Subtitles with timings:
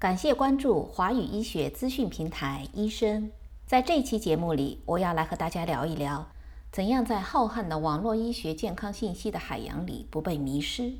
[0.00, 3.30] 感谢关注华语医学资讯平台医生。
[3.66, 6.26] 在这期节目里，我要来和大家聊一聊，
[6.72, 10.94] 怎样在浩瀚的网络医学健康信息的海洋里不被迷失。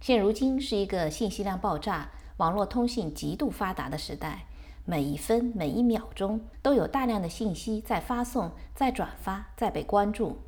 [0.00, 4.46] 现如今是一个信息量爆炸、网络通信极度发达的时代，
[4.84, 10.38] 每一分每一秒钟都有大量的信息在发送、在转发、在被关注。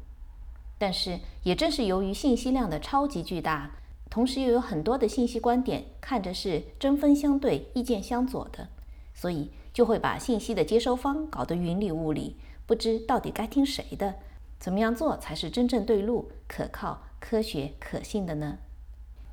[0.79, 3.73] 但是，也正是由于信息量的超级巨大。
[4.15, 8.69] 同时又有很多的信息观点，看着是针锋相对、意见相左的，
[9.13, 14.15] 所以就会把信息的接收方搞得云里雾里，不知到底该听谁的，
[14.61, 18.59] 怎么样做才是真正对路、可靠、科学、可信的呢？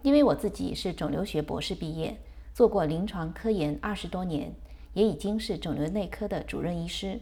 [0.01, 2.19] 因为我自己是肿瘤学博士毕业，
[2.51, 4.51] 做过临床科研二十多年，
[4.95, 7.19] 也已经是肿瘤内科的主任医师，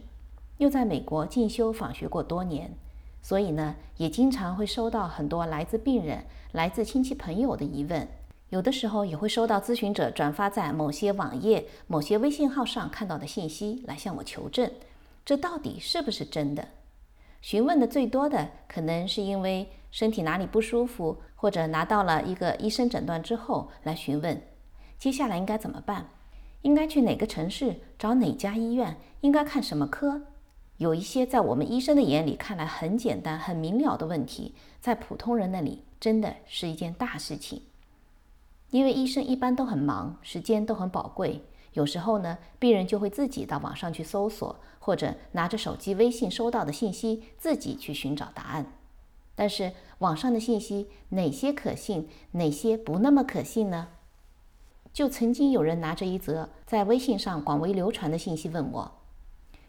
[0.56, 2.74] 又在美国进修访学过多年。
[3.22, 8.08] 所以呢，也经常会收到很多来自病人、来自亲戚朋友的疑问，
[8.48, 14.70] 有的时候也会收到咨询者转发在某些网页、某些微信号上看到的信息来向我求证，
[15.24, 16.66] 这到底是不是真的？
[17.40, 24.42] 询问的最多的可能是因为身体哪里不舒服，或者拿到了一个医生诊断之后来询问，
[24.98, 26.08] 接下来应该怎么办？
[26.62, 28.96] 应该去哪个城市找哪家医院？
[29.22, 30.20] 应该看什么科？
[30.80, 37.60] 有一些在我们医生的眼里看来很简单、很明了的问题，在普通人那里真的是一件大事情。
[38.70, 48.72] 因为医生一般都很忙，时间都很宝贵，有时候呢，病人就会自己到网上去搜索，或者拿着手机微信收到的信息自己去寻找答案。
[49.34, 53.88] 但是网上的信息哪些可信，哪些不那么可信呢？
[54.94, 58.99] 就曾经有人拿着一则在微信上广为流传的信息问我。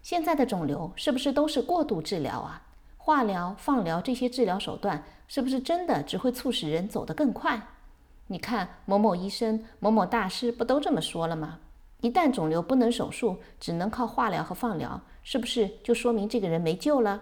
[0.02, 2.68] 现在的肿瘤是不是都是过度治疗啊？
[2.98, 7.62] 化疗、放疗这些治疗手段是不是真的只会促使人走得更快？
[8.28, 11.60] 你看某某医生、某某大师不都这么说了吗？
[12.02, 17.22] 一旦肿瘤不能手术，只能靠化疗和放疗，是不是就说明这个人没救了？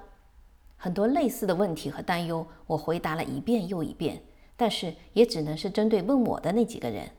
[0.77, 4.21] 很多类似的问题和担忧，我回答了一遍又一遍，
[4.55, 7.09] 但是也只能是针对问我的那几个人。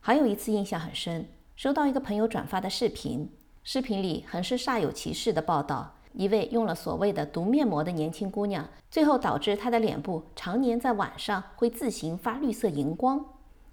[0.00, 3.28] 还有一次印象很深，收到一个朋友转发的视频。
[3.64, 13.24] 视频里很是煞有其事的报道，一位用了所谓的毒面膜的年轻姑娘，最后导致她的脸部常年在晚上会自行发绿色荧光。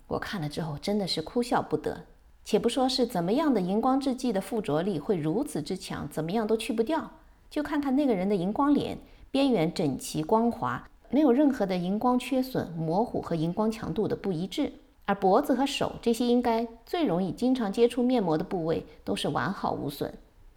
[0.05, 2.05] 我看了之后真的是哭笑不得。
[2.45, 7.11] 且不说是怎么样的荧光制剂的附着力会如此之强，怎么样都去不掉，
[7.49, 8.97] 就看看那个人的荧光脸，
[9.31, 14.71] 边缘整齐光滑，没有任何的荧光缺损、模糊和荧光强度的不一致。
[15.09, 20.13] 而脖子和手这些应该最容易经常接触面膜的部位都是完好无损。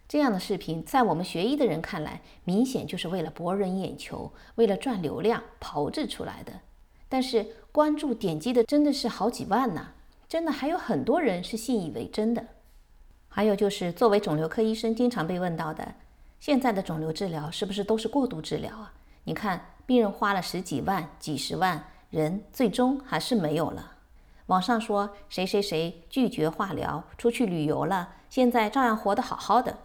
[0.07, 6.53] 这样的视频在我们学医的人看来，明显就是为了博人眼球、为了赚流量炮制出来的。
[7.09, 9.87] 但是关注点击的真的是好几万呢，
[10.29, 12.45] 真的还有很多人是信以为真的。
[13.29, 15.95] 还有就是作为肿瘤科医生经常被问到的，
[16.39, 18.93] 现在的肿瘤治疗是不是都是过度治疗啊？
[19.23, 23.89] 你看病人花了十几万、几十万，人最终还是没有了。
[24.47, 29.77] 网上说谁谁谁拒绝化疗，出去旅游了，现在照样活得好好的。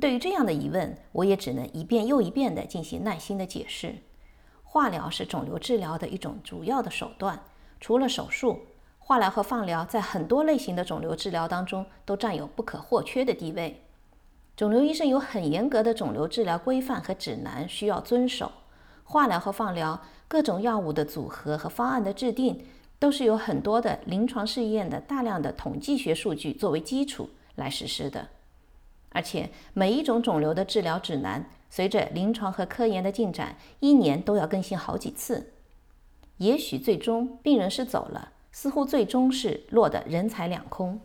[0.00, 3.96] 对于这样的疑问，我也只能一遍又一遍地进行耐心的解释。
[4.62, 7.40] 化疗是肿瘤治疗的一种主要的手段，
[7.78, 8.62] 除了手术，
[8.98, 13.82] 化疗和放疗在很多类型的肿瘤治疗当中都占有不可或缺的地位。
[14.56, 18.50] 肿瘤医生有很严格的肿瘤治疗规范和指南需要遵守。
[19.04, 22.64] 化疗和放疗各种药物的组合和方案的制定。
[23.04, 28.28] 都是有很多的临床试验的大量的统计学数据作为基础来实施的，
[29.10, 35.52] 而且每一种肿瘤的治疗指南随着临床和科研的进展，一年都要更新好几次。
[36.38, 40.98] 也许最终病人是走了，似乎最终是落得人财两空。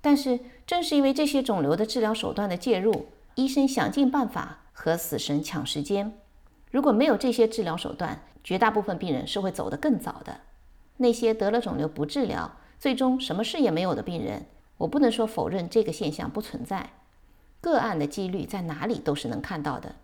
[0.00, 6.14] 但是正是因为这些肿瘤的治疗手段的介入，医生想尽办法和死神抢时间。
[6.70, 10.40] 如果没有这些治疗手段，绝大部分病人是会走得更早的。
[10.96, 14.46] 那些得了肿瘤不治疗，最终什么事也没有的病人，
[14.78, 16.90] 我不能说否认这个现象不存在，
[17.60, 19.94] 个案的几率在哪里都是能看到的。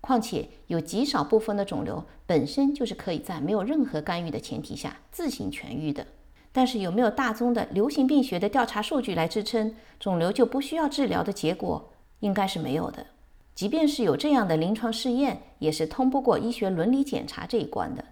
[0.00, 6.06] 况且有极少部分的肿瘤本身就是可以在没有任何干预的前提下自行痊愈的。
[6.52, 13.06] 但是有没有大宗的流行病学的调查数据来支撑肿瘤就不需要治疗的结果，应该是没有的。
[13.54, 18.02] 即便是有这样的临床试验，也是通不过医学伦理检查这一关的。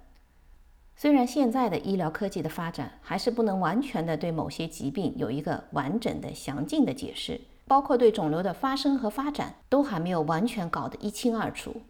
[1.01, 11.83] 虽然现在的医疗科技的发展还是不能完全的对某些疾病有一个完整的详尽的解释，包括对肿瘤的发生和发展都还没有完全搞得一清二楚，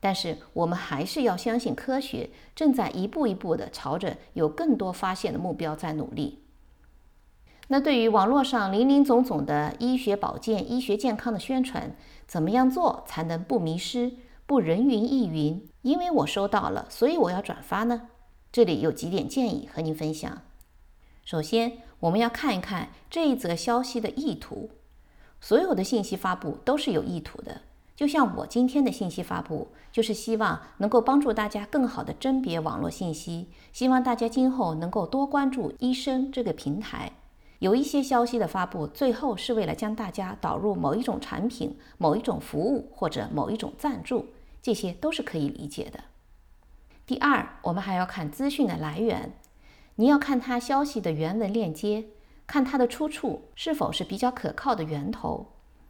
[0.00, 6.40] 但是我们还是要相信科学正在一步一步的朝着有更多发现的目标在努力。
[7.68, 11.94] 那对于网络上林林总总的医学保健、医学健康的宣传，
[12.26, 14.10] 怎么样做才能不迷失、
[14.46, 15.64] 不人云亦云？
[15.82, 18.08] 因为我收到了，所以我要转发呢？
[18.52, 20.42] 这里有几点建议和您分享。
[21.24, 24.68] 首先，我们要看一看这一则消息的意图。
[25.40, 27.62] 所有的信息发布都是有意图的，
[27.96, 37.10] 就像我今天的信息发布，就是希望能够帮助大家更好的甄别网络信息，希望大家今后能够多关注医生这个平台。
[37.60, 44.26] 有一些消息的发布，最后是为了将大家导入某一种产品、某一种服务或者某一种赞助，
[44.60, 45.98] 这些都是可以理解的。
[47.04, 49.32] 第二，我们还要看资讯的来源，
[49.96, 52.06] 你要看它消息的原文链接，
[52.46, 55.48] 看它的出处是否是比较可靠的源头。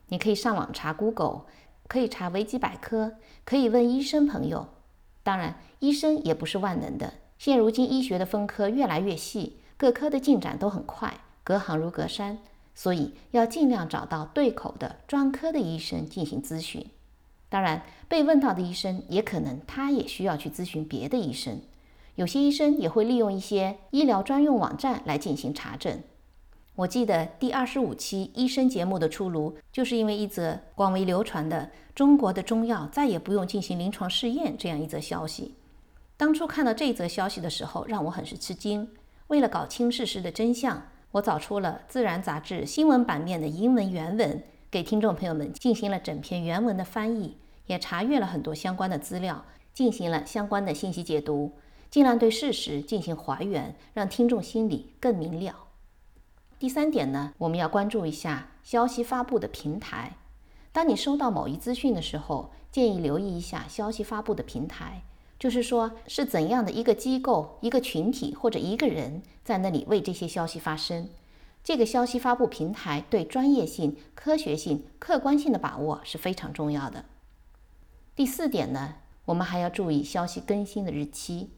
[0.08, 1.42] 你可以上网查 Google，
[1.86, 4.68] 可以查维基百科，可以问医生朋友。
[5.22, 7.12] 当然，医生也不是万能的。
[7.38, 11.20] 现如今医学的分科越来越细，各科的进展都很快。
[11.44, 12.38] 隔行如隔山，
[12.74, 16.86] 所以要尽量找到对口的专科的医生进行咨询。
[17.52, 21.60] 当然，被问到的医生也可能他也需要去咨询别的医生。
[22.14, 26.00] 有些医生也会利用一些医疗专用网站来进行查证。
[26.74, 35.54] 我记得第二十五期医生节目的出炉，就是因为一则广为流传的中国的中药再也不用进行临床试验这样一则消息。
[36.16, 38.88] 当初看到这则消息的时候，让我很是吃惊。
[39.26, 40.82] 为了搞清事实的真相。
[41.12, 47.36] 我找出了《自然》杂志新闻版面的英文原文，给听众朋友们进行了整篇原文的翻译，
[47.66, 51.52] 也查阅了很多相关的资料，进行了相关的信息解读，
[51.90, 55.54] 尽量对事实进行还原，让听众心里更明了。
[56.58, 60.16] 第三点呢，我们要关注一下消息发布的平台。
[60.72, 65.02] 当你收到某一资讯的时候，建议留意一下消息发布的平台。
[65.38, 71.10] 就是说，是怎样的一个机构、一个群体或者一个人在那里为这些消息发声？
[71.64, 77.04] 这个消息发布平台对专业性、科学性、客观性的把握是非常重要的。
[78.16, 81.50] 第四点呢，我们还要注意消息更新的日期。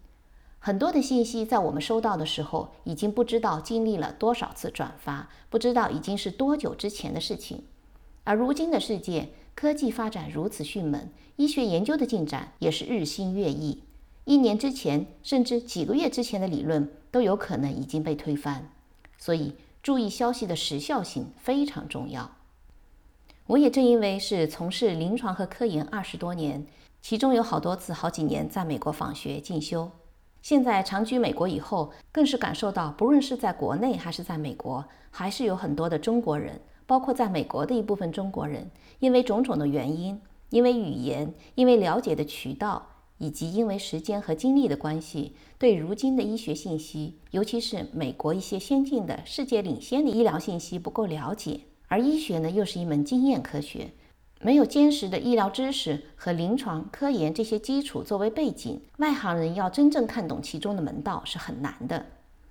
[0.58, 7.64] 很多的信息在我们收到的时候，已经不知道经历了多少次转发，不知道已经是多久之前的事情。
[8.24, 11.10] 而如今的世界，科技发展如此迅猛。
[11.36, 13.82] 医学研究的进展也是日新月异，
[14.24, 18.70] 一年之前甚至几个月之前的理论都有可能已经被推翻，
[19.18, 19.54] 所以
[19.84, 22.31] 注意消息的时效性非常重要。
[23.48, 26.66] 我也正因为是从事临床和科研二十多年，
[27.02, 29.90] 其中有好多次好几年在美国访学进修，
[30.40, 38.70] 现在长居美国以后，更是感受到，不论是在国内还是在美国，还是有很多的中国人，包括在美国的一部分中国人，
[39.00, 40.19] 因为种种的原因。
[40.48, 42.87] 因为语言，因为了解的渠道，
[43.19, 51.61] 以及因为时间和精力的关系，对如今的医学信息，尤其是美国一些先进的、世界领先的医疗信息不够了解。
[51.88, 53.92] 而医学呢，又是一门经验科学，
[54.40, 62.06] 没有坚实的医疗知识和临床科研这些基础作为背景，外行人要真正看懂其中的门道是很难的。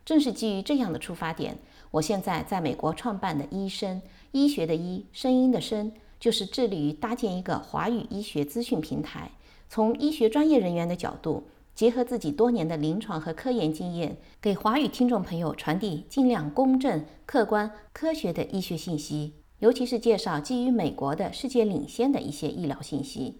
[0.05, 1.57] 正是基于这样的出发点，
[1.91, 4.01] 我现在在美国创办的医生，
[4.31, 5.91] 医学的医，声音的声。
[6.19, 9.29] 就是致力于搭建一个华语医学资讯平台，
[9.73, 23.39] 从医学专业人员的角度，结合自己多年的临床和科研经验，给华语听众朋友传递尽量公正、客观、科学的医学信息，尤其是介绍基于美国的世界领先的一些医疗信息。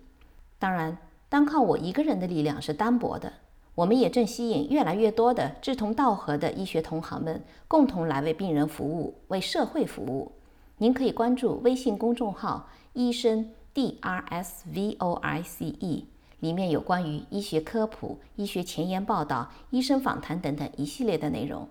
[0.58, 0.98] 当然，
[1.30, 3.32] 单靠我一个人的力量是单薄的，
[3.76, 10.32] 我们也正吸引越来越多的志同道合的医学同行们，共同来为病人服务，为社会服务。
[10.80, 16.08] 您可以关注微信公众号“医生 D R S V O I C E”，
[16.44, 21.70] 里面有关于医学科普、医学前沿报道、医生访谈等等一系列的内容。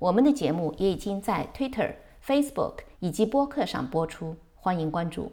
[0.00, 1.94] 我们的节目也已经在 Twitter、
[2.26, 5.30] Facebook 以及播客上播出，欢迎关注。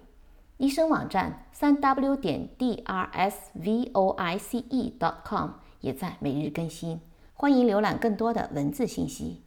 [0.58, 7.02] 医生网站三 W 点 D R S V O I C E dot com 也在每日更新，
[7.34, 9.42] 欢迎浏览更多的文字信息。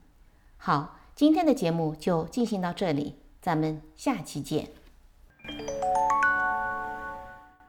[0.56, 3.14] 好，今天的节目就进行到这里。
[3.40, 4.68] 咱们下期见。